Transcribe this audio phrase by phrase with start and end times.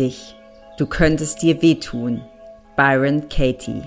[0.00, 0.34] dich.
[0.78, 2.24] Du könntest dir wehtun.
[2.74, 3.82] Byron Katie.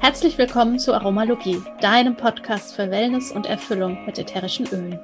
[0.00, 4.98] Herzlich willkommen zu Aromalogie, deinem Podcast für Wellness und Erfüllung mit ätherischen Ölen.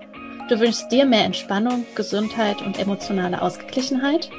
[0.48, 4.30] Du wünschst dir mehr Entspannung, Gesundheit und emotionale Ausgeglichenheit?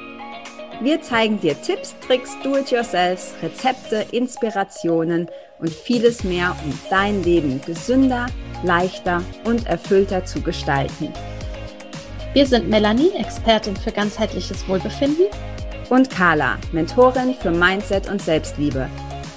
[0.80, 5.30] Wir zeigen dir Tipps, Tricks, Do-it-yourselfs, Rezepte, Inspirationen
[5.64, 8.26] und vieles mehr, um dein Leben gesünder,
[8.64, 11.10] leichter und erfüllter zu gestalten.
[12.34, 15.26] Wir sind Melanie, Expertin für ganzheitliches Wohlbefinden.
[15.88, 18.90] Und Carla, Mentorin für Mindset und Selbstliebe.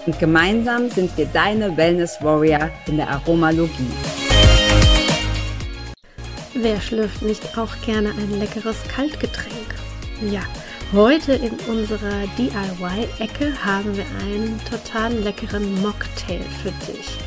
[0.06, 3.92] Und gemeinsam sind wir deine Wellness Warrior in der Aromalogie.
[6.56, 9.76] Wer schlürft nicht auch gerne ein leckeres Kaltgetränk?
[10.30, 10.42] Ja,
[10.94, 17.18] Heute in unserer DIY-Ecke haben wir einen total leckeren Mocktail für dich.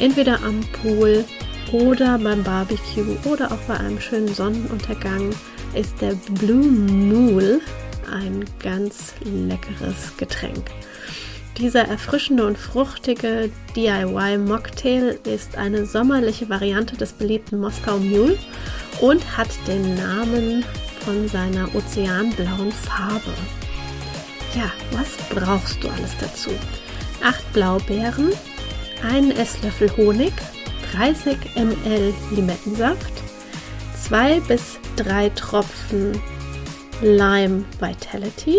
[0.00, 1.22] Entweder am Pool
[1.72, 5.28] oder beim Barbecue oder auch bei einem schönen Sonnenuntergang
[5.74, 7.60] ist der Blue Mool
[8.10, 10.70] ein ganz leckeres Getränk.
[11.58, 18.38] Dieser erfrischende und fruchtige DIY Mocktail ist eine sommerliche Variante des beliebten Moskau Mule
[19.02, 20.64] und hat den Namen
[21.04, 23.32] von seiner ozeanblauen Farbe.
[24.54, 26.50] Ja, was brauchst du alles dazu?
[27.24, 28.30] 8 Blaubeeren,
[29.08, 30.32] einen Esslöffel Honig,
[30.92, 33.12] 30 ml Limettensaft,
[34.02, 36.20] 2 bis 3 Tropfen
[37.00, 38.58] Lime Vitality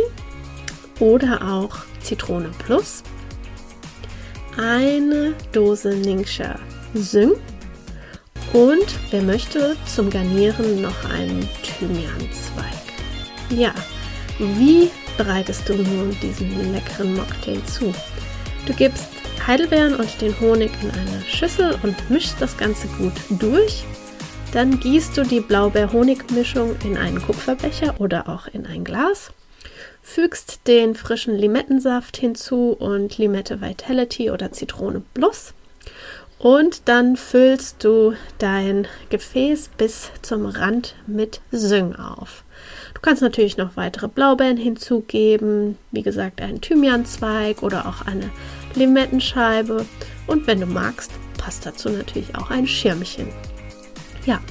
[1.00, 3.04] oder auch Zitrone Plus,
[4.58, 6.60] eine Dose Ningxia
[6.94, 7.36] Syng
[8.52, 12.66] und wer möchte zum Garnieren noch einen Thymianzweig.
[13.50, 13.74] Ja,
[14.40, 17.94] wie bereitest du nun diesen leckeren Mocktail zu?
[18.66, 19.08] Du gibst
[19.46, 23.84] Heidelbeeren und den Honig in eine Schüssel und mischst das Ganze gut durch.
[24.54, 29.32] Dann gießt du die Blaubeer-Honig-Mischung in einen Kupferbecher oder auch in ein Glas.
[30.02, 35.54] Fügst den frischen Limettensaft hinzu und Limette Vitality oder Zitrone Plus
[36.44, 42.44] und dann füllst du dein Gefäß bis zum Rand mit Süng auf.
[42.94, 48.30] Du kannst natürlich noch weitere Blaubeeren hinzugeben, wie gesagt einen Thymianzweig oder auch eine
[48.76, 49.86] Limettenscheibe.
[50.28, 53.30] Und wenn du magst, passt dazu natürlich auch ein Schirmchen.
[54.26, 54.42] Ja,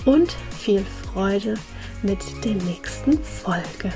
[0.05, 1.55] und viel Freude
[2.03, 3.93] mit der nächsten Folge.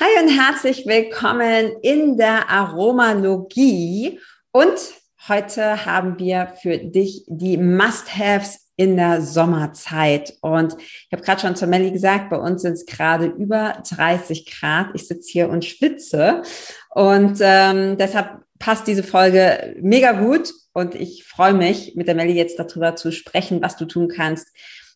[0.00, 4.18] Hi und herzlich willkommen in der Aromalogie
[4.52, 10.34] und Heute haben wir für dich die Must-Haves in der Sommerzeit.
[10.40, 14.50] Und ich habe gerade schon zur Melli gesagt, bei uns sind es gerade über 30
[14.50, 14.88] Grad.
[14.94, 16.42] Ich sitze hier und schwitze.
[16.90, 20.52] Und ähm, deshalb passt diese Folge mega gut.
[20.72, 24.48] Und ich freue mich, mit der Melli jetzt darüber zu sprechen, was du tun kannst,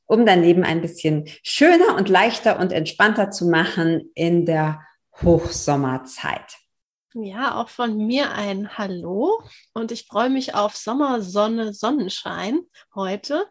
[0.06, 4.80] um dein Leben ein bisschen schöner und leichter und entspannter zu machen in der
[5.22, 6.65] Hochsommerzeit.
[7.18, 9.42] Ja, auch von mir ein Hallo
[9.72, 12.60] und ich freue mich auf Sommer, Sonne, Sonnenschein
[12.94, 13.48] heute.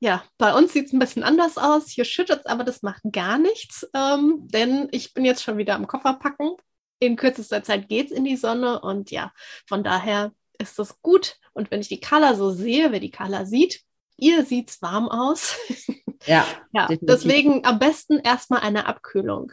[0.00, 1.88] Ja, bei uns sieht es ein bisschen anders aus.
[1.88, 5.76] Hier schüttet es, aber das macht gar nichts, ähm, denn ich bin jetzt schon wieder
[5.76, 6.56] am Koffer packen.
[6.98, 9.32] In kürzester Zeit geht es in die Sonne und ja,
[9.68, 11.36] von daher ist das gut.
[11.52, 13.82] Und wenn ich die Carla so sehe, wer die Carla sieht,
[14.16, 15.56] ihr sieht's warm aus.
[16.26, 19.52] Ja, ja deswegen am besten erstmal eine Abkühlung.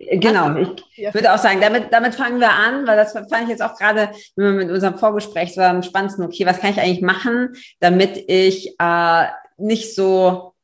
[0.00, 0.56] Genau,
[0.96, 3.76] ich würde auch sagen, damit, damit fangen wir an, weil das fand ich jetzt auch
[3.76, 6.24] gerade mit unserem Vorgespräch so am spannendsten.
[6.24, 9.26] Okay, was kann ich eigentlich machen, damit ich äh,
[9.58, 10.54] nicht so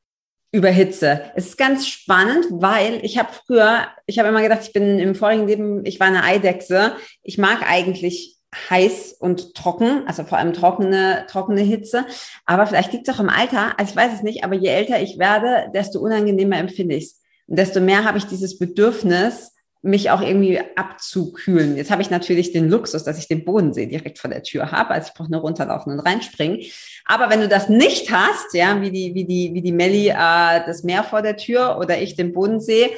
[0.52, 1.30] überhitze?
[1.34, 5.14] Es ist ganz spannend, weil ich habe früher, ich habe immer gedacht, ich bin im
[5.14, 6.94] vorigen Leben, ich war eine Eidechse.
[7.22, 12.06] Ich mag eigentlich heiß und trocken, also vor allem trockene, trockene Hitze.
[12.46, 15.00] Aber vielleicht liegt es auch im Alter, also ich weiß es nicht, aber je älter
[15.00, 17.20] ich werde, desto unangenehmer empfinde ich es.
[17.46, 19.52] Und desto mehr habe ich dieses Bedürfnis,
[19.82, 21.76] mich auch irgendwie abzukühlen.
[21.76, 24.90] Jetzt habe ich natürlich den Luxus, dass ich den Bodensee direkt vor der Tür habe.
[24.90, 26.60] Also ich brauche nur runterlaufen und reinspringen.
[27.06, 30.66] Aber wenn du das nicht hast, ja, wie die, wie die, wie die Melli äh,
[30.66, 32.90] das Meer vor der Tür oder ich den Bodensee,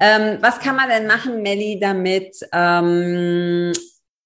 [0.00, 3.72] ähm, was kann man denn machen, Melli, damit ähm,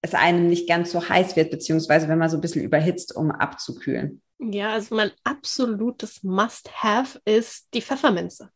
[0.02, 3.30] es einem nicht ganz so heiß wird, beziehungsweise wenn man so ein bisschen überhitzt, um
[3.30, 4.22] abzukühlen?
[4.38, 8.50] Ja, also mein absolutes Must-Have ist die Pfefferminze.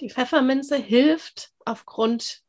[0.00, 2.42] Die Pfefferminze hilft aufgrund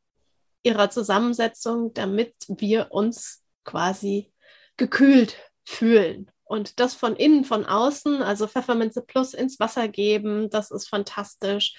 [0.63, 4.33] ihrer Zusammensetzung, damit wir uns quasi
[4.75, 6.29] gekühlt fühlen.
[6.43, 11.75] Und das von innen, von außen, also Pfefferminze Plus ins Wasser geben, das ist fantastisch.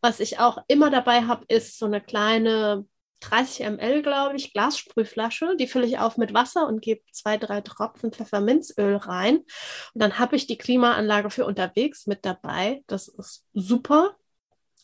[0.00, 2.86] Was ich auch immer dabei habe, ist so eine kleine
[3.22, 5.56] 30 ml, glaube ich, Glassprühflasche.
[5.58, 9.38] Die fülle ich auf mit Wasser und gebe zwei, drei Tropfen Pfefferminzöl rein.
[9.38, 9.46] Und
[9.94, 12.82] dann habe ich die Klimaanlage für unterwegs mit dabei.
[12.86, 14.16] Das ist super.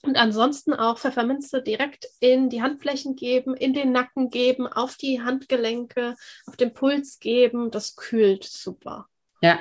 [0.03, 5.21] Und ansonsten auch Pfefferminze direkt in die Handflächen geben, in den Nacken geben, auf die
[5.23, 6.15] Handgelenke,
[6.47, 7.71] auf den Puls geben.
[7.71, 9.09] Das kühlt super.
[9.41, 9.59] Ja,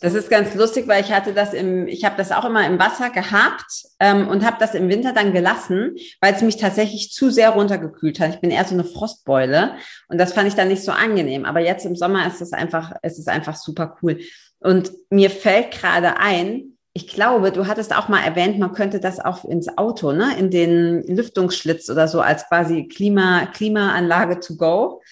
[0.00, 2.78] das ist ganz lustig, weil ich hatte das im, ich habe das auch immer im
[2.78, 7.30] Wasser gehabt ähm, und habe das im Winter dann gelassen, weil es mich tatsächlich zu
[7.30, 8.30] sehr runtergekühlt hat.
[8.30, 9.74] Ich bin eher so eine Frostbeule
[10.08, 11.44] und das fand ich dann nicht so angenehm.
[11.44, 14.18] Aber jetzt im Sommer ist es einfach, es ist einfach super cool.
[14.60, 19.20] Und mir fällt gerade ein, ich glaube, du hattest auch mal erwähnt, man könnte das
[19.20, 25.02] auch ins Auto, ne, in den Lüftungsschlitz oder so als quasi Klima, Klimaanlage to go.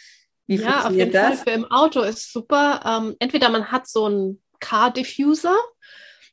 [0.46, 1.42] Wie ja, auf jeden das?
[1.42, 2.80] Fall für im Auto ist super.
[2.84, 5.56] Ähm, entweder man hat so einen Car Diffuser,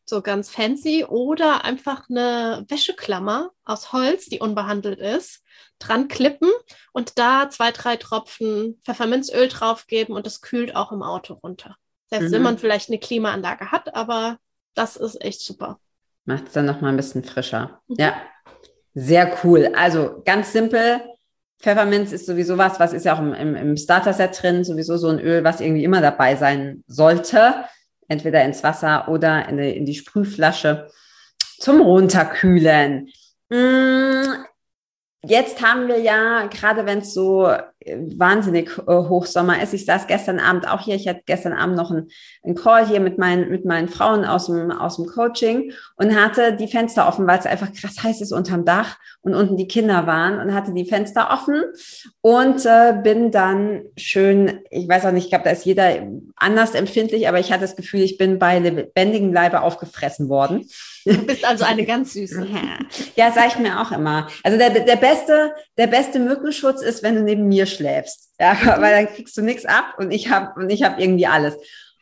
[0.05, 5.41] so ganz fancy, oder einfach eine Wäscheklammer aus Holz, die unbehandelt ist,
[5.79, 6.51] dran klippen
[6.91, 11.77] und da zwei, drei Tropfen Pfefferminzöl draufgeben und das kühlt auch im Auto runter.
[12.09, 12.33] Selbst mhm.
[12.33, 14.37] wenn man vielleicht eine Klimaanlage hat, aber
[14.75, 15.79] das ist echt super.
[16.25, 17.81] Macht es dann noch mal ein bisschen frischer.
[17.87, 17.95] Mhm.
[17.97, 18.15] Ja,
[18.93, 19.71] sehr cool.
[19.75, 21.01] Also ganz simpel.
[21.63, 25.07] Pfefferminz ist sowieso was, was ist ja auch im, im, im Starter-Set drin, sowieso so
[25.07, 27.63] ein Öl, was irgendwie immer dabei sein sollte.
[28.09, 30.89] Entweder ins Wasser oder in die, in die Sprühflasche
[31.59, 33.07] zum Runterkühlen.
[33.49, 34.52] Mmh
[35.25, 40.07] jetzt haben wir ja, gerade wenn es so äh, wahnsinnig äh, Hochsommer ist, ich saß
[40.07, 42.09] gestern Abend auch hier, ich hatte gestern Abend noch einen,
[42.43, 46.55] einen Call hier mit meinen, mit meinen Frauen aus dem, aus dem Coaching und hatte
[46.55, 50.05] die Fenster offen, weil es einfach krass heiß ist unterm Dach und unten die Kinder
[50.07, 51.63] waren und hatte die Fenster offen
[52.21, 56.05] und äh, bin dann schön, ich weiß auch nicht, ich glaube, da ist jeder
[56.35, 60.67] anders empfindlich, aber ich hatte das Gefühl, ich bin bei lebendigem Leibe aufgefressen worden.
[61.05, 62.47] Du bist also eine ganz süße.
[63.15, 64.27] Ja, sage ich mir auch immer.
[64.43, 68.31] Also der, der beste, der beste Mückenschutz ist, wenn du neben mir schläfst.
[68.39, 68.81] Ja, mhm.
[68.81, 71.55] weil dann kriegst du nichts ab und ich habe und ich habe irgendwie alles.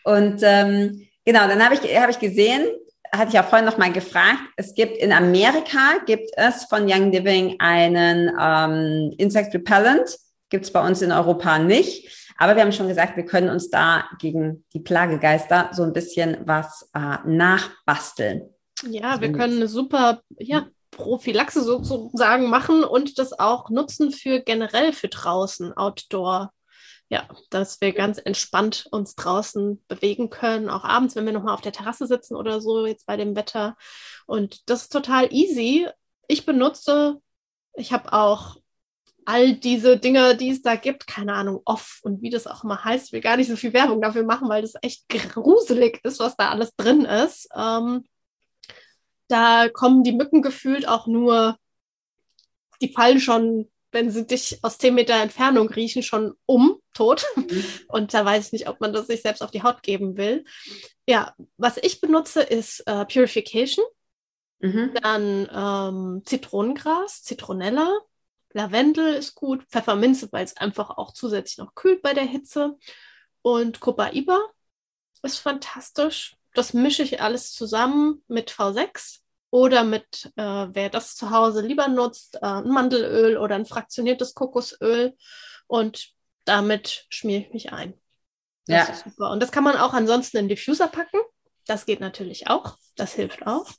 [0.04, 2.68] Und ähm, genau, dann habe ich, hab ich gesehen,
[3.14, 7.12] hatte ich ja vorhin noch mal gefragt, es gibt in Amerika, gibt es von Young
[7.12, 10.18] Living einen ähm, Insect Repellent,
[10.50, 12.34] gibt es bei uns in Europa nicht.
[12.38, 16.38] Aber wir haben schon gesagt, wir können uns da gegen die Plagegeister so ein bisschen
[16.46, 18.50] was äh, nachbasteln.
[18.90, 24.94] Ja, wir können eine super ja, Prophylaxe sozusagen machen und das auch nutzen für generell
[24.94, 26.52] für draußen, Outdoor.
[27.10, 31.62] Ja, dass wir ganz entspannt uns draußen bewegen können, auch abends, wenn wir nochmal auf
[31.62, 33.76] der Terrasse sitzen oder so, jetzt bei dem Wetter.
[34.28, 35.90] Und das ist total easy.
[36.30, 37.18] Ich benutze,
[37.74, 38.56] ich habe auch
[39.26, 42.84] all diese Dinge, die es da gibt, keine Ahnung, off und wie das auch immer
[42.84, 46.20] heißt, ich will gar nicht so viel Werbung dafür machen, weil das echt gruselig ist,
[46.20, 47.50] was da alles drin ist.
[47.56, 48.06] Ähm,
[49.32, 51.58] da kommen die Mücken gefühlt auch nur,
[52.82, 57.26] die fallen schon, wenn sie dich aus 10 Meter Entfernung riechen, schon um, tot.
[57.36, 57.64] Mhm.
[57.88, 60.44] Und da weiß ich nicht, ob man das sich selbst auf die Haut geben will.
[61.08, 63.86] Ja, was ich benutze, ist äh, Purification.
[64.60, 64.94] Mhm.
[65.02, 68.00] Dann ähm, Zitronengras, Zitronella,
[68.54, 72.78] Lavendel ist gut, Pfefferminze, weil es einfach auch zusätzlich noch kühlt bei der Hitze.
[73.42, 74.40] Und Copaiba
[75.24, 76.36] ist fantastisch.
[76.54, 81.88] Das mische ich alles zusammen mit V6 oder mit, äh, wer das zu Hause lieber
[81.88, 85.16] nutzt, äh, ein Mandelöl oder ein fraktioniertes Kokosöl.
[85.68, 86.10] Und
[86.46, 87.94] damit schmiere ich mich ein.
[88.68, 88.94] Das ja.
[88.94, 89.32] ist super.
[89.32, 91.20] Und das kann man auch ansonsten in Diffuser packen.
[91.68, 92.78] das geht natürlich auch.
[92.96, 93.70] Das hilft auch.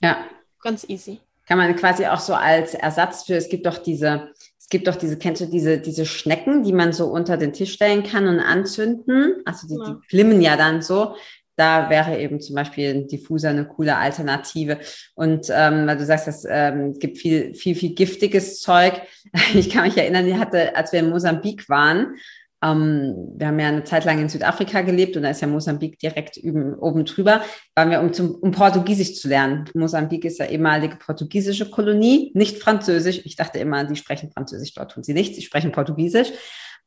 [0.00, 0.24] Ja.
[0.62, 1.20] Ganz easy.
[1.46, 4.96] Kann man quasi auch so als Ersatz für, es gibt doch diese, es gibt doch
[4.96, 8.40] diese, kennst du diese, diese Schnecken, die man so unter den Tisch stellen kann und
[8.40, 9.42] anzünden?
[9.46, 9.94] Also die, ja.
[9.94, 11.16] die glimmen ja dann so.
[11.58, 14.78] Da wäre eben zum Beispiel ein Diffuser eine coole Alternative.
[15.14, 19.02] Und ähm, weil du sagst, es ähm, gibt viel, viel, viel giftiges Zeug.
[19.54, 22.14] Ich kann mich erinnern, ich hatte, als wir in Mosambik waren,
[22.62, 25.98] ähm, wir haben ja eine Zeit lang in Südafrika gelebt und da ist ja Mosambik
[25.98, 27.42] direkt üben, oben drüber.
[27.74, 29.64] Waren wir, um, zum, um Portugiesisch zu lernen.
[29.74, 33.20] Mosambik ist ja ehemalige portugiesische Kolonie, nicht Französisch.
[33.24, 36.28] Ich dachte immer, die sprechen Französisch, dort tun sie nicht, sie sprechen Portugiesisch.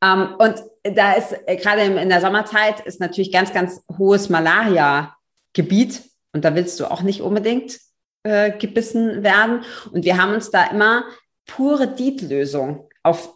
[0.03, 6.01] Ähm, und da ist äh, gerade in der Sommerzeit ist natürlich ganz, ganz hohes Malaria-Gebiet
[6.33, 7.79] und da willst du auch nicht unbedingt
[8.23, 9.63] äh, gebissen werden.
[9.91, 11.03] Und wir haben uns da immer
[11.45, 13.35] pure Dietlösung auf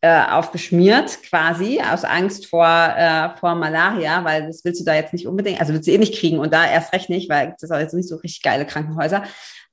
[0.00, 5.12] äh, aufgeschmiert, quasi, aus Angst vor, äh, vor Malaria, weil das willst du da jetzt
[5.12, 7.68] nicht unbedingt, also willst du eh nicht kriegen und da erst recht nicht, weil das
[7.68, 9.24] ist jetzt nicht so richtig geile Krankenhäuser.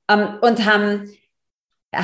[0.08, 1.12] Ähm, und haben,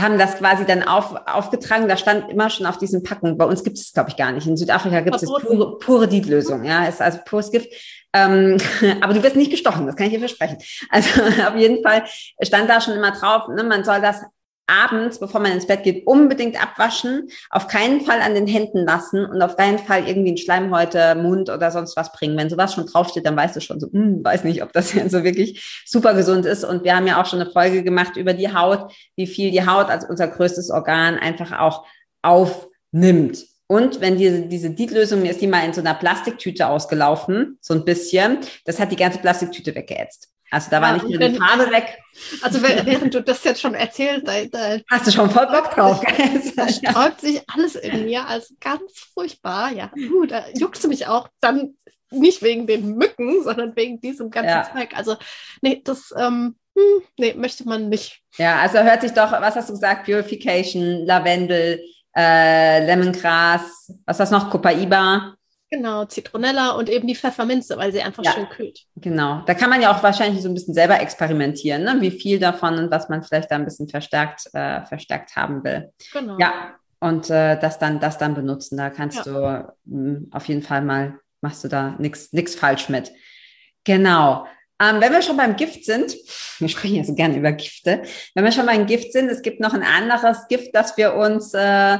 [0.00, 3.64] haben das quasi dann auf, aufgetragen, da stand immer schon auf diesen Packen, bei uns
[3.64, 4.46] gibt es glaube ich, gar nicht.
[4.46, 7.68] In Südafrika gibt es pure, pure Dietlösung, ja, ist also pures Gift.
[8.12, 8.58] Ähm,
[9.00, 10.58] aber du wirst nicht gestochen, das kann ich dir versprechen.
[10.90, 11.08] Also
[11.49, 12.04] auf jeden Fall
[12.42, 14.22] stand da schon immer drauf, ne, man soll das
[14.66, 19.25] abends, bevor man ins Bett geht, unbedingt abwaschen, auf keinen Fall an den Händen lassen
[19.25, 22.37] und auf keinen Fall irgendwie einen Schleimhäute, Mund oder sonst was bringen.
[22.37, 25.25] Wenn sowas schon draufsteht, dann weißt du schon so, hm, weiß nicht, ob das so
[25.25, 26.64] wirklich super gesund ist.
[26.64, 29.66] Und wir haben ja auch schon eine Folge gemacht über die Haut, wie viel die
[29.66, 31.85] Haut als unser größtes Organ einfach auch
[32.23, 33.45] aufnimmt.
[33.66, 37.73] Und wenn diese, diese Dietlösung, mir ist die mal in so einer Plastiktüte ausgelaufen, so
[37.75, 40.31] ein bisschen, das hat die ganze Plastiktüte weggeätzt.
[40.52, 41.99] Also da ja, war nicht nur die Farbe weg.
[42.42, 46.04] Also während du das jetzt schon erzählst, da, da hast du schon voll Bock drauf.
[46.56, 48.82] da sträubt sich alles in mir, also ganz
[49.14, 49.73] furchtbar.
[49.73, 51.78] Ja, uh, da juckt mich auch dann
[52.11, 54.71] nicht wegen den Mücken, sondern wegen diesem ganzen ja.
[54.71, 54.90] Zeug.
[54.94, 55.16] Also
[55.62, 58.21] nee, das ähm, hm, nee, möchte man nicht.
[58.37, 60.04] Ja, also hört sich doch, was hast du gesagt?
[60.04, 61.80] Purification, Lavendel,
[62.14, 64.50] äh, Lemongras, was hast du noch?
[64.50, 65.35] Copaiba.
[65.72, 68.80] Genau, Zitronella und eben die Pfefferminze, weil sie einfach ja, schön kühlt.
[68.96, 71.96] Genau, da kann man ja auch wahrscheinlich so ein bisschen selber experimentieren, ne?
[72.00, 75.90] wie viel davon und was man vielleicht da ein bisschen verstärkt, äh, verstärkt haben will.
[76.12, 76.36] Genau.
[76.38, 78.76] Ja, und äh, das, dann, das dann benutzen.
[78.76, 79.32] Da kannst ja.
[79.32, 83.10] du mh, hm, auf jeden Fall mal, machst du da nichts falsch mit.
[83.84, 84.46] Genau.
[84.78, 86.14] Ähm, wenn wir schon beim Gift sind,
[86.58, 88.02] wir sprechen ja so gerne über Gifte,
[88.34, 91.54] wenn wir schon beim Gift sind, es gibt noch ein anderes Gift, das wir uns
[91.54, 91.98] äh,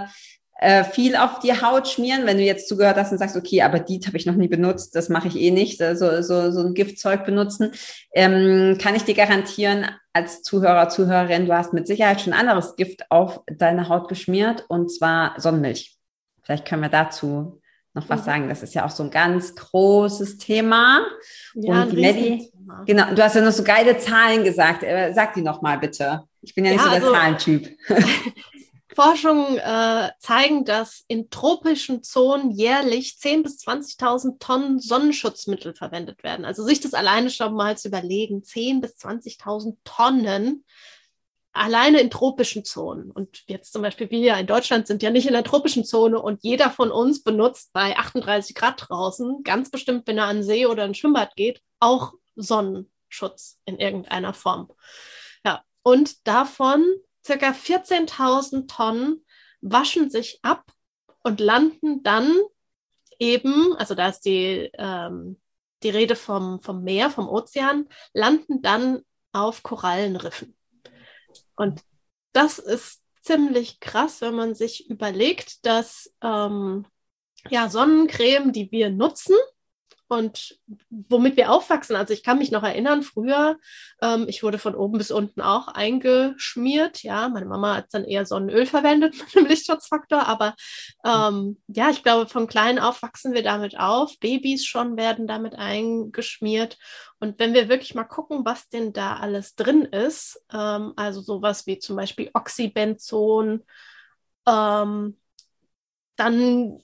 [0.63, 3.81] äh, viel auf die Haut schmieren, wenn du jetzt zugehört hast und sagst, okay, aber
[3.81, 6.61] die habe ich noch nie benutzt, das mache ich eh nicht, äh, so, so, so
[6.61, 7.73] ein Giftzeug benutzen,
[8.15, 13.11] ähm, kann ich dir garantieren, als Zuhörer, Zuhörerin, du hast mit Sicherheit schon anderes Gift
[13.11, 15.97] auf deine Haut geschmiert und zwar Sonnenmilch.
[16.43, 17.61] Vielleicht können wir dazu
[17.95, 18.25] noch was mhm.
[18.25, 18.49] sagen.
[18.49, 21.01] Das ist ja auch so ein ganz großes Thema.
[21.55, 22.53] Ja, und die Maddie,
[22.87, 24.83] genau, du hast ja noch so geile Zahlen gesagt.
[24.83, 26.23] Äh, sag die noch mal bitte.
[26.41, 27.77] Ich bin ja nicht ja, so der also, Zahlentyp.
[28.95, 36.45] Forschungen äh, zeigen, dass in tropischen Zonen jährlich 10.000 bis 20.000 Tonnen Sonnenschutzmittel verwendet werden.
[36.45, 40.65] Also sich das alleine schon mal zu überlegen, 10.000 bis 20.000 Tonnen
[41.53, 43.11] alleine in tropischen Zonen.
[43.11, 46.43] Und jetzt zum Beispiel wir in Deutschland sind ja nicht in der tropischen Zone und
[46.43, 50.85] jeder von uns benutzt bei 38 Grad draußen, ganz bestimmt, wenn er an See oder
[50.85, 54.71] ein Schwimmbad geht, auch Sonnenschutz in irgendeiner Form.
[55.45, 56.85] Ja, und davon
[57.25, 59.25] circa 14.000 Tonnen
[59.61, 60.73] waschen sich ab
[61.23, 62.37] und landen dann
[63.19, 65.41] eben, also da ist die, ähm,
[65.83, 69.03] die Rede vom, vom Meer, vom Ozean, landen dann
[69.33, 70.57] auf Korallenriffen.
[71.57, 71.83] Und
[72.33, 76.87] das ist ziemlich krass, wenn man sich überlegt, dass ähm,
[77.51, 79.37] ja, Sonnencreme, die wir nutzen,
[80.13, 80.59] und
[80.91, 81.97] womit wir aufwachsen.
[81.97, 83.57] Also ich kann mich noch erinnern, früher,
[84.03, 87.03] ähm, ich wurde von oben bis unten auch eingeschmiert.
[87.03, 90.55] Ja, meine Mama hat dann eher Sonnenöl verwendet mit einem Lichtschutzfaktor, aber
[91.03, 94.19] ähm, ja, ich glaube, von klein auf wachsen wir damit auf.
[94.19, 96.77] Babys schon werden damit eingeschmiert.
[97.19, 101.67] Und wenn wir wirklich mal gucken, was denn da alles drin ist, ähm, also sowas
[101.67, 103.65] wie zum Beispiel Oxybenzon,
[104.47, 105.17] ähm,
[106.17, 106.83] dann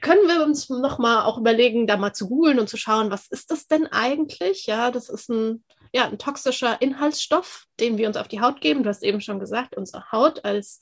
[0.00, 3.50] können wir uns nochmal auch überlegen, da mal zu googeln und zu schauen, was ist
[3.50, 4.66] das denn eigentlich?
[4.66, 8.82] Ja, das ist ein, ja, ein toxischer Inhaltsstoff, den wir uns auf die Haut geben.
[8.82, 10.80] Du hast eben schon gesagt, unsere Haut als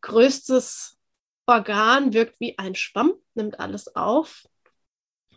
[0.00, 0.98] größtes
[1.46, 4.44] Organ wirkt wie ein Schwamm, nimmt alles auf.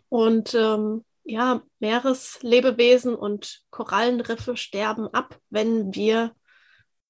[0.08, 6.34] Und ähm, ja, Meereslebewesen und Korallenriffe sterben ab, wenn wir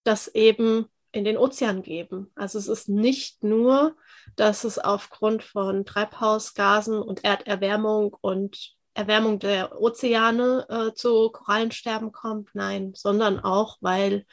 [0.05, 2.31] das eben in den Ozean geben.
[2.35, 3.97] Also es ist nicht nur,
[4.37, 12.51] dass es aufgrund von Treibhausgasen und Erderwärmung und Erwärmung der Ozeane äh, zu Korallensterben kommt,
[12.55, 14.27] nein, sondern auch, weil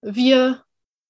[0.00, 0.64] wir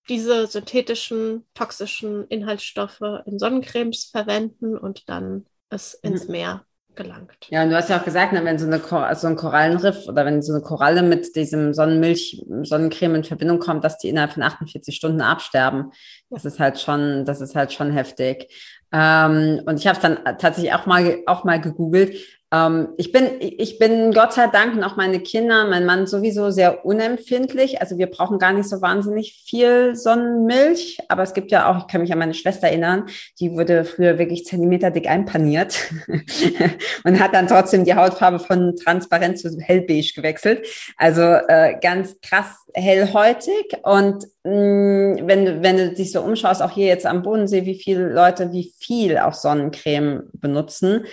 [0.08, 6.32] diese synthetischen, toxischen Inhaltsstoffe in Sonnencremes verwenden und dann es ins mhm.
[6.32, 7.46] Meer gelangt.
[7.50, 8.80] Ja, und du hast ja auch gesagt, ne, wenn so, eine,
[9.14, 13.84] so ein Korallenriff oder wenn so eine Koralle mit diesem Sonnenmilch, Sonnencreme in Verbindung kommt,
[13.84, 15.92] dass die innerhalb von 48 Stunden absterben.
[16.30, 18.52] Das ist halt schon, das ist halt schon heftig.
[18.92, 22.16] Ähm, und ich habe es dann tatsächlich auch mal, auch mal gegoogelt.
[22.52, 26.50] Ähm, ich bin, ich bin Gott sei Dank und auch meine Kinder, mein Mann sowieso
[26.50, 27.80] sehr unempfindlich.
[27.80, 30.98] Also wir brauchen gar nicht so wahnsinnig viel Sonnenmilch.
[31.08, 33.06] Aber es gibt ja auch, ich kann mich an meine Schwester erinnern,
[33.40, 35.76] die wurde früher wirklich zentimeterdick einpaniert
[37.04, 40.66] und hat dann trotzdem die Hautfarbe von transparent zu hellbeige gewechselt.
[40.96, 43.76] Also äh, ganz krass hellhäutig.
[43.82, 47.74] Und mh, mm, wenn, wenn du dich so umschaust, auch hier jetzt am Bodensee, wie
[47.74, 51.04] viele Leute, wie viel auch Sonnencreme benutzen.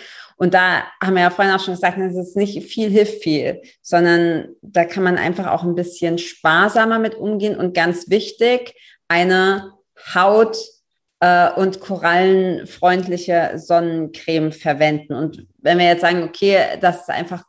[0.44, 3.62] Und da haben wir ja vorhin auch schon gesagt, das ist nicht viel hilft viel,
[3.82, 8.76] sondern da kann man einfach auch ein bisschen sparsamer mit umgehen und ganz wichtig,
[9.08, 9.72] eine
[10.14, 10.58] Haut
[11.22, 15.14] äh, und korallenfreundliche Sonnencreme verwenden.
[15.14, 17.46] Und wenn wir jetzt sagen, okay, das ist einfach,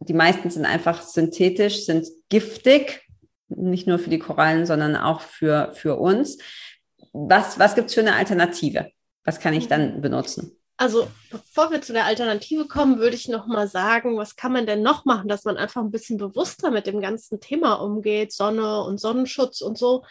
[0.00, 3.02] die meisten sind einfach synthetisch, sind giftig,
[3.50, 6.38] nicht nur für die Korallen, sondern auch für, für uns.
[7.12, 8.90] Was, was gibt es für eine Alternative?
[9.22, 10.58] Was kann ich dann benutzen?
[10.76, 14.66] Also, bevor wir zu der Alternative kommen, würde ich noch mal sagen, was kann man
[14.66, 18.82] denn noch machen, dass man einfach ein bisschen bewusster mit dem ganzen Thema umgeht, Sonne
[18.82, 20.04] und Sonnenschutz und so.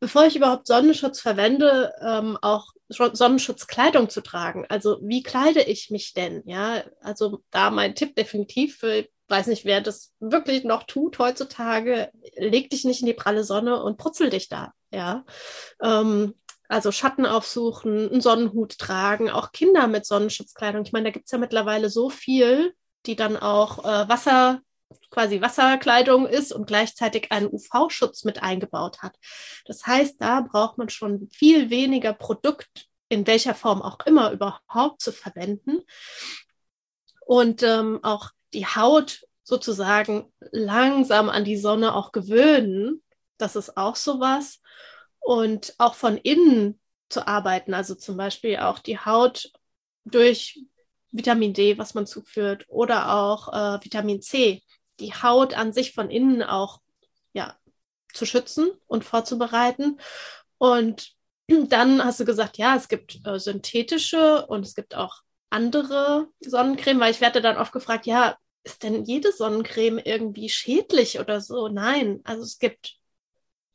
[0.00, 4.64] Bevor ich überhaupt Sonnenschutz verwende, ähm, auch Sonnenschutzkleidung zu tragen.
[4.68, 6.42] Also, wie kleide ich mich denn?
[6.46, 12.10] Ja, also da mein Tipp definitiv für weiß nicht, wer das wirklich noch tut heutzutage,
[12.36, 14.72] leg dich nicht in die pralle Sonne und putzel dich da.
[14.92, 15.24] Ja,
[15.82, 16.34] ähm,
[16.68, 20.82] also Schatten aufsuchen, einen Sonnenhut tragen, auch Kinder mit Sonnenschutzkleidung.
[20.84, 22.74] Ich meine, da gibt es ja mittlerweile so viel,
[23.06, 24.60] die dann auch äh, Wasser,
[25.10, 29.16] quasi Wasserkleidung ist und gleichzeitig einen UV-Schutz mit eingebaut hat.
[29.66, 35.00] Das heißt, da braucht man schon viel weniger Produkt, in welcher Form auch immer überhaupt
[35.00, 35.80] zu verwenden.
[37.26, 43.02] Und ähm, auch die Haut sozusagen langsam an die Sonne auch gewöhnen.
[43.36, 44.60] Das ist auch sowas
[45.24, 49.50] und auch von innen zu arbeiten, also zum Beispiel auch die Haut
[50.04, 50.60] durch
[51.12, 54.62] Vitamin D, was man zuführt, oder auch äh, Vitamin C,
[55.00, 56.80] die Haut an sich von innen auch
[57.32, 57.56] ja,
[58.12, 59.98] zu schützen und vorzubereiten.
[60.58, 61.12] Und
[61.48, 67.00] dann hast du gesagt, ja, es gibt äh, synthetische und es gibt auch andere Sonnencreme,
[67.00, 71.68] weil ich werde dann oft gefragt, ja, ist denn jede Sonnencreme irgendwie schädlich oder so?
[71.68, 72.98] Nein, also es gibt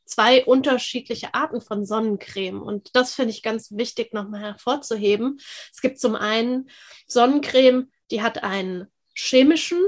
[0.10, 2.62] zwei unterschiedliche Arten von Sonnencreme.
[2.62, 5.40] Und das finde ich ganz wichtig nochmal hervorzuheben.
[5.72, 6.70] Es gibt zum einen
[7.08, 9.82] Sonnencreme, die hat einen chemischen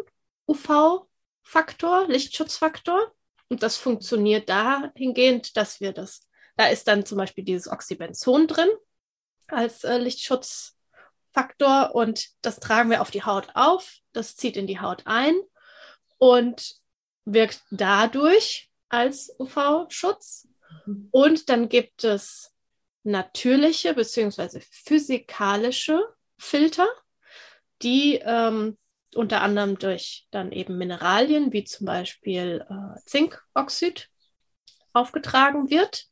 [0.47, 3.11] UV-Faktor, Lichtschutzfaktor.
[3.49, 8.69] Und das funktioniert dahingehend, dass wir das, da ist dann zum Beispiel dieses Oxybenzon drin
[9.47, 14.79] als äh, Lichtschutzfaktor und das tragen wir auf die Haut auf, das zieht in die
[14.79, 15.35] Haut ein
[16.17, 16.75] und
[17.25, 20.47] wirkt dadurch als UV-Schutz.
[21.11, 22.53] Und dann gibt es
[23.03, 24.61] natürliche bzw.
[24.61, 26.03] physikalische
[26.37, 26.87] Filter,
[27.81, 28.77] die ähm,
[29.15, 34.09] unter anderem durch dann eben Mineralien wie zum Beispiel äh, Zinkoxid
[34.93, 36.05] aufgetragen wird.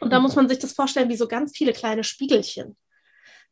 [0.00, 2.76] Und da muss man sich das vorstellen wie so ganz viele kleine Spiegelchen.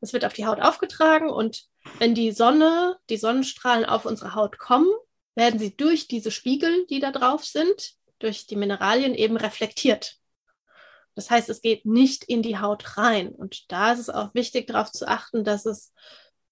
[0.00, 1.64] Das wird auf die Haut aufgetragen und
[1.98, 4.90] wenn die Sonne, die Sonnenstrahlen auf unsere Haut kommen,
[5.34, 10.16] werden sie durch diese Spiegel, die da drauf sind, durch die Mineralien eben reflektiert.
[11.14, 13.28] Das heißt, es geht nicht in die Haut rein.
[13.30, 15.92] Und da ist es auch wichtig, darauf zu achten, dass es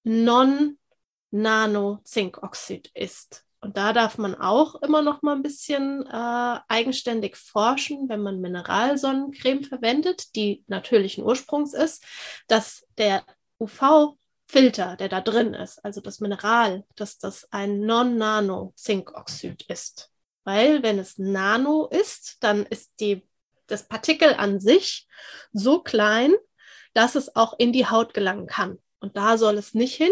[0.02, 3.44] Non-Nano-Zinkoxid ist.
[3.60, 8.40] Und da darf man auch immer noch mal ein bisschen äh, eigenständig forschen, wenn man
[8.40, 12.04] Mineralsonnencreme verwendet, die natürlichen Ursprungs ist,
[12.46, 13.24] dass der
[13.58, 20.12] UV-Filter, der da drin ist, also das Mineral, dass das ein Non-Nano-Zinkoxid ist.
[20.48, 23.22] Weil wenn es Nano ist, dann ist die,
[23.66, 25.06] das Partikel an sich
[25.52, 26.32] so klein,
[26.94, 28.78] dass es auch in die Haut gelangen kann.
[28.98, 30.10] Und da soll es nicht hin,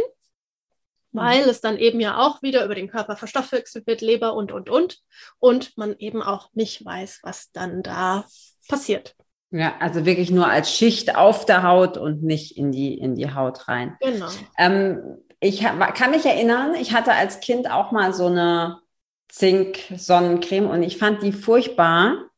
[1.10, 1.48] weil mhm.
[1.48, 4.98] es dann eben ja auch wieder über den Körper verstoffwechselt wird, Leber und, und, und.
[5.38, 8.26] Und man eben auch nicht weiß, was dann da
[8.68, 9.16] passiert.
[9.52, 13.32] Ja, also wirklich nur als Schicht auf der Haut und nicht in die, in die
[13.32, 13.96] Haut rein.
[14.02, 14.28] Genau.
[14.58, 18.82] Ähm, ich kann mich erinnern, ich hatte als Kind auch mal so eine
[19.28, 22.30] Zink-Sonnencreme und ich fand die furchtbar,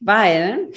[0.00, 0.70] weil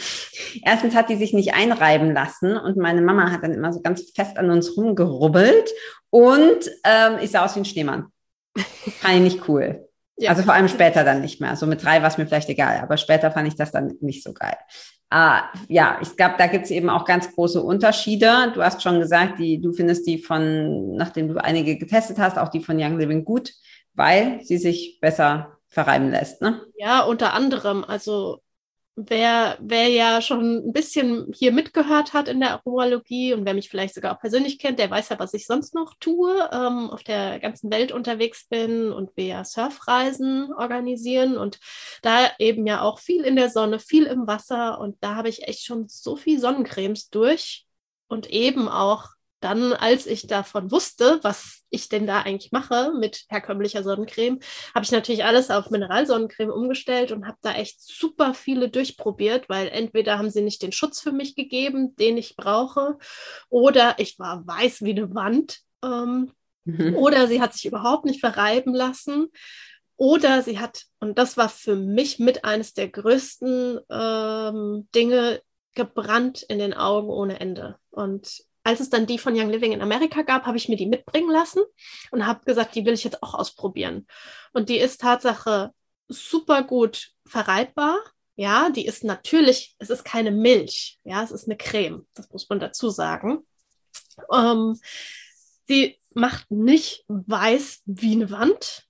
[0.64, 4.12] erstens hat die sich nicht einreiben lassen und meine Mama hat dann immer so ganz
[4.16, 5.70] fest an uns rumgerubbelt
[6.10, 8.08] und ähm, ich sah aus wie ein Schneemann.
[8.56, 9.88] Fand ich nicht cool.
[10.18, 10.30] Ja.
[10.32, 11.56] Also vor allem später dann nicht mehr.
[11.56, 14.24] So mit drei war es mir vielleicht egal, aber später fand ich das dann nicht
[14.24, 14.58] so geil.
[15.10, 18.52] Ah, ja, ich glaube, da gibt es eben auch ganz große Unterschiede.
[18.54, 22.48] Du hast schon gesagt, die, du findest die von, nachdem du einige getestet hast, auch
[22.48, 23.52] die von Young Living gut,
[23.94, 26.66] weil sie sich besser verreiben lässt, ne?
[26.76, 27.84] Ja, unter anderem.
[27.84, 28.42] Also
[28.96, 33.70] wer, wer ja schon ein bisschen hier mitgehört hat in der Aromalogie und wer mich
[33.70, 37.04] vielleicht sogar auch persönlich kennt, der weiß ja, was ich sonst noch tue, ähm, auf
[37.04, 41.60] der ganzen Welt unterwegs bin und wir ja Surfreisen organisieren und
[42.02, 45.48] da eben ja auch viel in der Sonne, viel im Wasser und da habe ich
[45.48, 47.66] echt schon so viel Sonnencremes durch
[48.08, 49.10] und eben auch
[49.42, 54.40] dann, als ich davon wusste, was ich denn da eigentlich mache mit herkömmlicher Sonnencreme,
[54.74, 59.68] habe ich natürlich alles auf Mineralsonnencreme umgestellt und habe da echt super viele durchprobiert, weil
[59.68, 62.98] entweder haben sie nicht den Schutz für mich gegeben, den ich brauche,
[63.50, 66.32] oder ich war weiß wie eine Wand, ähm,
[66.66, 66.96] mhm.
[66.96, 69.28] oder sie hat sich überhaupt nicht verreiben lassen.
[69.98, 75.42] Oder sie hat, und das war für mich mit eines der größten ähm, Dinge,
[75.74, 77.78] gebrannt in den Augen ohne Ende.
[77.92, 80.86] Und als es dann die von Young Living in Amerika gab, habe ich mir die
[80.86, 81.62] mitbringen lassen
[82.12, 84.08] und habe gesagt, die will ich jetzt auch ausprobieren.
[84.54, 85.72] Und die ist Tatsache
[86.08, 87.98] super gut verreibbar.
[88.36, 92.50] Ja, die ist natürlich, es ist keine Milch, ja, es ist eine Creme, das muss
[92.50, 93.46] man dazu sagen.
[94.32, 94.80] Ähm,
[95.68, 98.84] sie macht nicht weiß wie eine Wand.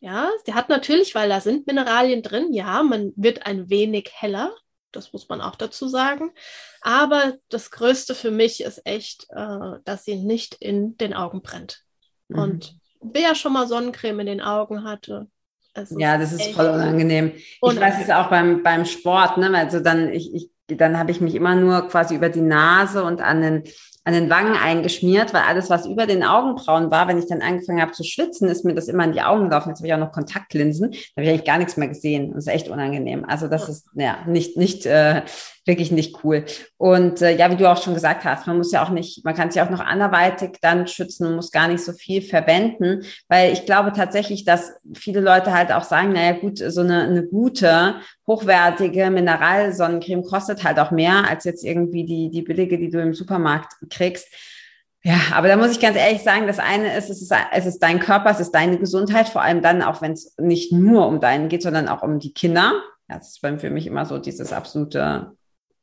[0.00, 4.54] Ja, sie hat natürlich, weil da sind Mineralien drin, ja, man wird ein wenig heller,
[4.96, 6.32] das muss man auch dazu sagen.
[6.80, 11.82] Aber das Größte für mich ist echt, äh, dass sie nicht in den Augen brennt.
[12.28, 12.38] Mhm.
[12.38, 15.28] Und wer schon mal Sonnencreme in den Augen hatte,
[15.90, 17.32] ja, das ist voll unangenehm.
[17.60, 17.88] unangenehm.
[17.88, 19.52] Ich weiß es auch beim, beim Sport, ne?
[19.54, 23.20] Also dann, ich, ich, dann habe ich mich immer nur quasi über die Nase und
[23.20, 23.64] an den
[24.06, 27.82] an den Wangen eingeschmiert, weil alles, was über den Augenbrauen war, wenn ich dann angefangen
[27.82, 29.70] habe zu schwitzen, ist mir das immer in die Augen gelaufen.
[29.70, 32.32] Jetzt habe ich auch noch Kontaktlinsen, da habe ich eigentlich gar nichts mehr gesehen.
[32.32, 33.24] Das ist echt unangenehm.
[33.24, 35.22] Also das ist ja nicht, nicht äh,
[35.66, 36.44] wirklich nicht cool.
[36.78, 39.34] Und äh, ja, wie du auch schon gesagt hast, man muss ja auch nicht, man
[39.34, 43.52] kann sich auch noch anderweitig dann schützen und muss gar nicht so viel verwenden, weil
[43.52, 47.96] ich glaube tatsächlich, dass viele Leute halt auch sagen, naja gut, so eine, eine gute,
[48.26, 53.14] hochwertige Mineralsonnencreme kostet halt auch mehr als jetzt irgendwie die, die billige, die du im
[53.14, 54.28] Supermarkt kriegst.
[55.02, 57.78] Ja, aber da muss ich ganz ehrlich sagen, das eine ist, es ist, es ist
[57.78, 61.20] dein Körper, es ist deine Gesundheit, vor allem dann auch, wenn es nicht nur um
[61.20, 62.72] deinen geht, sondern auch um die Kinder.
[63.06, 65.36] Das ist für mich immer so dieses absolute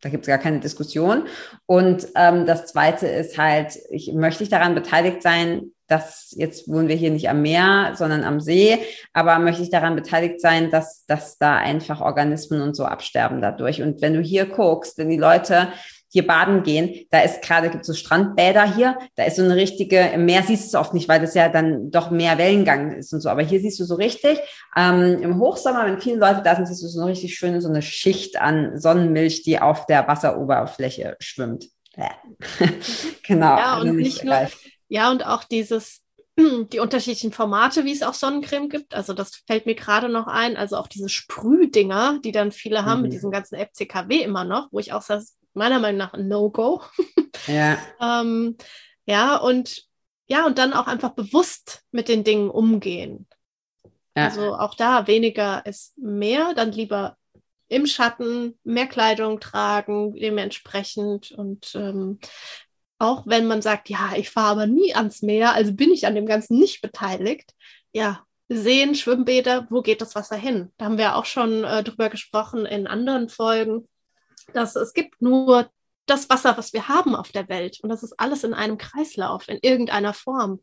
[0.04, 1.24] da gibt es gar keine Diskussion.
[1.66, 6.88] Und ähm, das Zweite ist halt, ich möchte ich daran beteiligt sein, dass jetzt wohnen
[6.88, 8.80] wir hier nicht am Meer, sondern am See,
[9.14, 13.82] aber möchte ich daran beteiligt sein, dass, dass da einfach Organismen und so absterben dadurch.
[13.82, 15.70] Und wenn du hier guckst, wenn die Leute
[16.14, 19.56] hier baden gehen, da ist gerade, gibt es so Strandbäder hier, da ist so eine
[19.56, 22.92] richtige, im Meer siehst du es oft nicht, weil das ja dann doch mehr Wellengang
[22.94, 24.38] ist und so, aber hier siehst du so richtig,
[24.78, 27.70] ähm, im Hochsommer, wenn viele Leute da sind, siehst du so eine richtig schöne, so
[27.70, 31.66] eine Schicht an Sonnenmilch, die auf der Wasseroberfläche schwimmt.
[33.28, 33.58] genau.
[33.58, 34.48] Ja, und nicht nur,
[34.90, 36.02] ja, und auch dieses,
[36.38, 38.94] die unterschiedlichen Formate, wie es auch Sonnencreme gibt.
[38.94, 40.58] Also das fällt mir gerade noch ein.
[40.58, 43.04] Also auch diese Sprühdinger, die dann viele haben mhm.
[43.04, 46.82] mit diesem ganzen FCKW immer noch, wo ich auch sage, meiner Meinung nach ein No-Go.
[47.48, 47.78] Ja.
[48.00, 48.56] ähm,
[49.06, 49.86] ja, und
[50.28, 53.28] ja, und dann auch einfach bewusst mit den Dingen umgehen.
[54.16, 54.26] Ja.
[54.26, 57.18] Also auch da weniger ist mehr, dann lieber
[57.68, 61.32] im Schatten mehr Kleidung tragen, dementsprechend.
[61.32, 62.20] Und ähm,
[63.00, 66.16] auch wenn man sagt, ja, ich fahre aber nie ans Meer, also bin ich an
[66.16, 67.54] dem Ganzen nicht beteiligt,
[67.92, 70.72] ja, Seen, Schwimmbäder, wo geht das Wasser hin?
[70.78, 73.88] Da haben wir auch schon äh, drüber gesprochen in anderen Folgen
[74.54, 75.70] dass es gibt nur
[76.06, 77.80] das Wasser, was wir haben auf der Welt.
[77.82, 80.62] Und das ist alles in einem Kreislauf, in irgendeiner Form.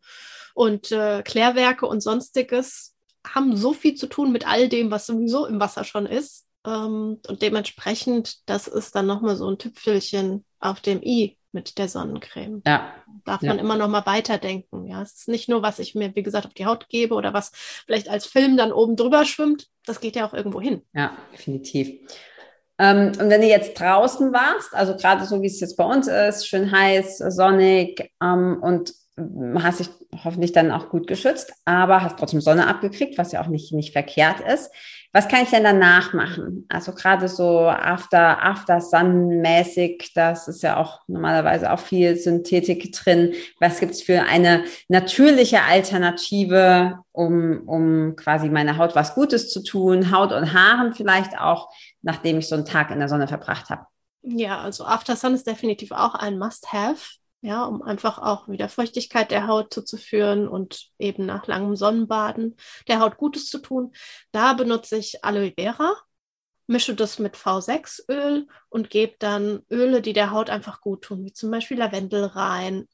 [0.55, 2.95] Und äh, Klärwerke und sonstiges
[3.27, 6.47] haben so viel zu tun mit all dem, was sowieso im Wasser schon ist.
[6.67, 11.89] Ähm, und dementsprechend, das ist dann nochmal so ein Tüpfelchen auf dem i mit der
[11.89, 12.63] Sonnencreme.
[12.67, 12.95] Ja.
[13.25, 14.87] Darf man immer noch mal weiterdenken.
[14.87, 17.35] Ja, es ist nicht nur, was ich mir, wie gesagt, auf die Haut gebe oder
[17.35, 17.53] was
[17.87, 19.69] vielleicht als Film dann oben drüber schwimmt.
[19.85, 20.83] Das geht ja auch irgendwo hin.
[20.93, 22.01] Ja, definitiv.
[22.81, 26.09] Ähm, und wenn du jetzt draußen warst, also gerade so wie es jetzt bei uns
[26.09, 28.95] ist, schön heiß, sonnig ähm, und
[29.63, 29.91] hast dich
[30.25, 33.93] hoffentlich dann auch gut geschützt, aber hast trotzdem Sonne abgekriegt, was ja auch nicht, nicht
[33.93, 34.71] verkehrt ist.
[35.13, 36.67] Was kann ich denn danach machen?
[36.69, 42.93] Also gerade so After, After Sun mäßig, das ist ja auch normalerweise auch viel Synthetik
[42.93, 43.33] drin.
[43.59, 50.13] Was gibt's für eine natürliche Alternative, um, um quasi meiner Haut was Gutes zu tun,
[50.13, 51.71] Haut und Haaren vielleicht auch,
[52.03, 53.87] nachdem ich so einen Tag in der Sonne verbracht habe?
[54.23, 57.01] Ja, also After Sun ist definitiv auch ein Must-Have.
[57.43, 63.01] ja, um einfach auch wieder Feuchtigkeit der Haut zuzuführen und eben nach langem Sonnenbaden der
[63.01, 63.93] Haut Gutes zu tun.
[64.31, 65.95] Da benutze ich Aloe Vera,
[66.67, 71.33] mische das mit V6-Öl und gebe dann Öle, die der Haut einfach gut tun, wie
[71.33, 72.87] zum Beispiel Lavendel rein.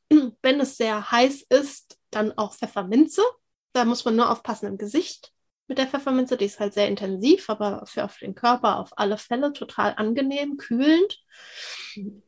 [0.43, 3.23] Wenn es sehr heiß ist, dann auch Pfefferminze.
[3.73, 5.33] Da muss man nur aufpassen im Gesicht
[5.69, 6.37] mit der Pfefferminze.
[6.37, 10.57] Die ist halt sehr intensiv, aber für auf den Körper auf alle Fälle total angenehm,
[10.57, 11.19] kühlend.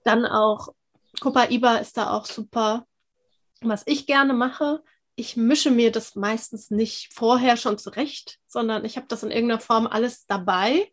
[0.04, 0.74] Dann auch
[1.20, 2.86] Copaiba ist da auch super.
[3.60, 4.82] Was ich gerne mache,
[5.16, 9.60] ich mische mir das meistens nicht vorher schon zurecht, sondern ich habe das in irgendeiner
[9.60, 10.92] Form alles dabei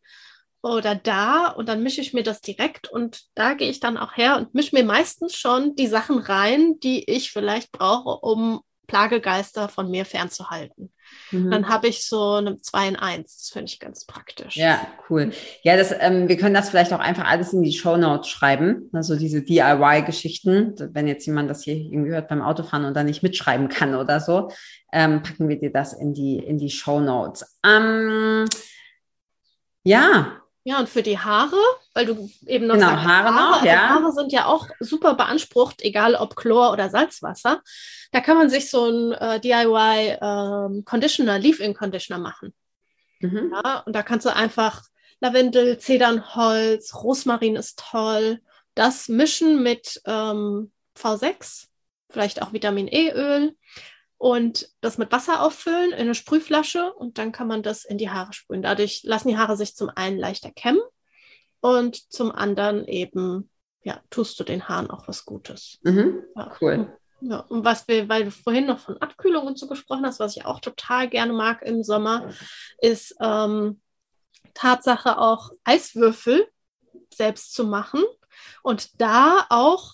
[0.63, 4.17] oder da und dann mische ich mir das direkt und da gehe ich dann auch
[4.17, 9.69] her und mische mir meistens schon die Sachen rein, die ich vielleicht brauche, um Plagegeister
[9.69, 10.91] von mir fernzuhalten.
[11.31, 11.51] Mhm.
[11.51, 13.37] Dann habe ich so eine 2 in 1.
[13.37, 14.55] Das finde ich ganz praktisch.
[14.55, 15.31] Ja, cool.
[15.63, 18.89] Ja, das, ähm, wir können das vielleicht auch einfach alles in die Show Notes schreiben.
[18.93, 20.75] Also diese DIY-Geschichten.
[20.93, 24.19] Wenn jetzt jemand das hier irgendwie hört beim Autofahren und dann nicht mitschreiben kann oder
[24.19, 24.51] so,
[24.91, 27.59] ähm, packen wir dir das in die, in die Show Notes.
[27.65, 28.45] Ähm,
[29.83, 31.59] ja, ja, und für die Haare,
[31.95, 33.89] weil du eben noch genau, sagst, Haare, Haare, also ja.
[33.89, 37.61] Haare sind ja auch super beansprucht, egal ob Chlor oder Salzwasser.
[38.11, 42.53] Da kann man sich so ein äh, DIY ähm, Conditioner, Leave-In Conditioner machen.
[43.21, 43.53] Mhm.
[43.53, 44.83] Ja, und da kannst du einfach
[45.21, 48.41] Lavendel, Zedernholz, Rosmarin ist toll.
[48.73, 51.67] Das mischen mit ähm, V6,
[52.09, 53.55] vielleicht auch Vitamin E-Öl
[54.17, 58.09] und das mit Wasser auffüllen in eine Sprühflasche und dann kann man das in die
[58.09, 58.61] Haare sprühen.
[58.61, 60.81] Dadurch lassen die Haare sich zum einen leichter kämmen
[61.65, 63.49] und zum anderen eben,
[63.83, 65.79] ja, tust du den Haaren auch was Gutes.
[65.83, 66.55] Mhm, ja.
[66.61, 66.97] Cool.
[67.21, 70.37] Ja, und was wir, weil du vorhin noch von Abkühlung und so gesprochen hast, was
[70.37, 72.29] ich auch total gerne mag im Sommer,
[72.79, 73.81] ist ähm,
[74.53, 76.47] Tatsache auch Eiswürfel
[77.11, 78.03] selbst zu machen
[78.61, 79.93] und da auch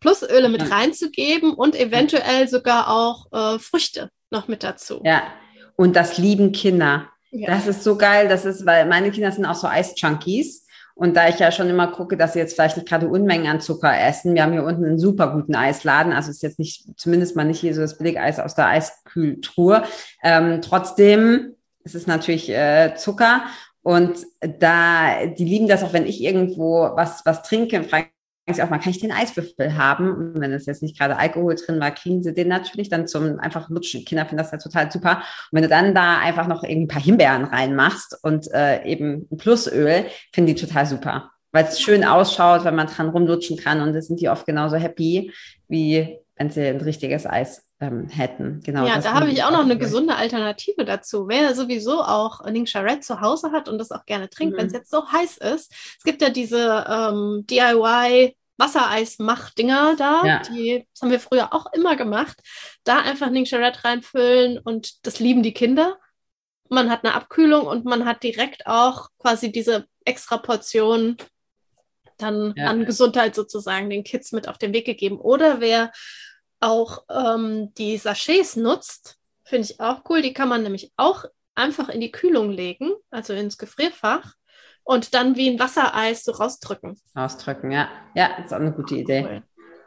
[0.00, 5.00] Plusöle mit reinzugeben und eventuell sogar auch äh, Früchte noch mit dazu.
[5.04, 5.22] Ja,
[5.76, 7.10] und das lieben Kinder.
[7.30, 7.48] Ja.
[7.48, 8.28] Das ist so geil.
[8.28, 10.66] Das ist, weil meine Kinder sind auch so Eis-Junkies.
[10.94, 13.60] Und da ich ja schon immer gucke, dass sie jetzt vielleicht nicht gerade Unmengen an
[13.60, 17.36] Zucker essen, wir haben hier unten einen super guten Eisladen, also ist jetzt nicht, zumindest
[17.36, 19.84] mal nicht hier so das Billigeis aus der Eiskühltruhe.
[20.24, 23.42] Ähm, trotzdem ist es natürlich äh, Zucker
[23.82, 28.08] und da, die lieben das auch, wenn ich irgendwo was, was trinke, frage
[28.54, 30.10] sie auch mal, kann ich den Eiswürfel haben?
[30.10, 33.38] Und wenn es jetzt nicht gerade Alkohol drin war, kriegen sie den natürlich dann zum
[33.40, 34.04] einfach lutschen.
[34.04, 35.18] Kinder finden das ja total super.
[35.50, 39.26] Und wenn du dann da einfach noch irgendwie ein paar Himbeeren reinmachst und äh, eben
[39.30, 41.30] ein Plusöl, finden die total super.
[41.52, 44.76] Weil es schön ausschaut, wenn man dran rumlutschen kann und das sind die oft genauso
[44.76, 45.32] happy,
[45.68, 48.60] wie wenn sie ein richtiges Eis ähm, hätten.
[48.64, 51.28] Genau, ja, da habe ich auch noch eine gesunde Alternative dazu.
[51.28, 54.58] Wer sowieso auch Ning Charette zu Hause hat und das auch gerne trinkt, mhm.
[54.58, 55.72] wenn es jetzt so heiß ist.
[55.98, 60.24] Es gibt ja diese ähm, DIY Wassereis-Mach-Dinger da.
[60.24, 60.42] Ja.
[60.42, 62.38] Die, das haben wir früher auch immer gemacht.
[62.84, 65.98] Da einfach Charette reinfüllen und das lieben die Kinder.
[66.68, 71.16] Man hat eine Abkühlung und man hat direkt auch quasi diese extra Portion
[72.18, 72.66] dann ja.
[72.66, 75.18] an Gesundheit sozusagen den Kids mit auf den Weg gegeben.
[75.18, 75.92] Oder wer
[76.60, 80.20] auch ähm, die Sachets nutzt, finde ich auch cool.
[80.20, 84.34] Die kann man nämlich auch einfach in die Kühlung legen, also ins Gefrierfach
[84.88, 86.98] und dann wie ein Wassereis so rausdrücken.
[87.14, 87.88] Rausdrücken, ja.
[88.14, 89.22] Ja, ist auch eine gute Idee.
[89.22, 89.42] Cool.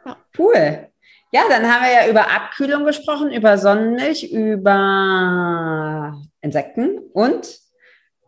[0.06, 0.16] Ja.
[0.38, 0.88] cool.
[1.32, 7.58] Ja, dann haben wir ja über Abkühlung gesprochen, über Sonnenmilch, über Insekten und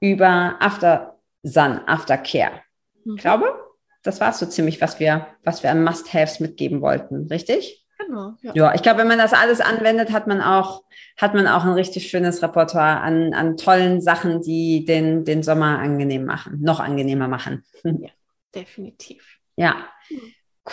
[0.01, 2.63] über After Sun, Aftercare.
[3.05, 3.15] Mhm.
[3.15, 3.55] Ich glaube,
[4.03, 7.84] das war es so ziemlich, was wir, was wir an Must-Haves mitgeben wollten, richtig?
[8.07, 8.35] Genau.
[8.43, 8.53] Ja.
[8.55, 10.85] ja, ich glaube, wenn man das alles anwendet, hat man auch,
[11.17, 15.79] hat man auch ein richtig schönes Repertoire an, an tollen Sachen, die den, den Sommer
[15.79, 17.65] angenehm machen, noch angenehmer machen.
[17.85, 18.11] Ja,
[18.55, 19.39] definitiv.
[19.57, 19.77] Ja,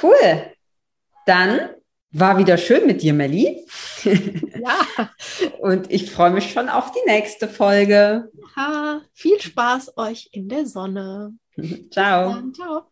[0.02, 0.52] cool.
[1.26, 1.70] Dann
[2.12, 3.66] war wieder schön mit dir, Melli.
[4.62, 5.10] Ja.
[5.60, 8.30] Und ich freue mich schon auf die nächste Folge.
[8.56, 11.34] Ja, viel Spaß euch in der Sonne.
[11.90, 12.52] Ciao.
[12.54, 12.92] Ciao.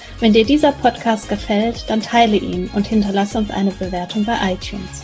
[0.21, 5.03] Wenn dir dieser Podcast gefällt, dann teile ihn und hinterlasse uns eine Bewertung bei iTunes.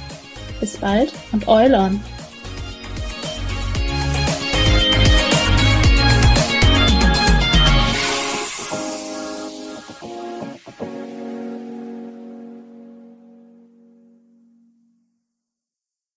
[0.59, 1.99] Bis bald und Eulon!